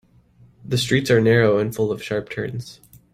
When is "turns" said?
2.31-2.79